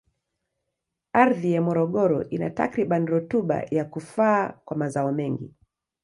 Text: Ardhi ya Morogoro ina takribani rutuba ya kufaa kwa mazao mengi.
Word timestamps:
Ardhi 1.13 1.53
ya 1.53 1.61
Morogoro 1.61 2.29
ina 2.29 2.49
takribani 2.49 3.05
rutuba 3.05 3.63
ya 3.71 3.85
kufaa 3.85 4.49
kwa 4.65 4.77
mazao 4.77 5.11
mengi. 5.11 5.53